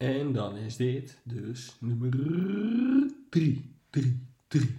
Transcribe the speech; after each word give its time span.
En 0.00 0.32
dan 0.32 0.56
is 0.56 0.76
dit 0.76 1.18
dus 1.24 1.76
nummer 1.80 2.10
3. 3.30 3.74
3, 3.90 4.26
3. 4.48 4.76